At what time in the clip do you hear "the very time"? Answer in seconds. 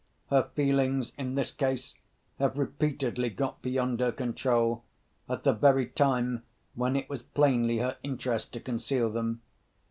5.43-6.41